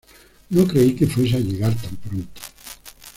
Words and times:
No 0.49 0.67
creí 0.67 0.95
que 0.95 1.05
fuese 1.05 1.35
a 1.35 1.39
llegar 1.39 1.75
tan 1.79 1.95
pronto". 1.97 2.41